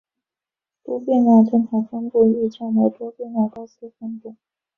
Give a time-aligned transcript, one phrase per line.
[0.83, 4.35] 多变量正态分布亦称为多变量高斯分布。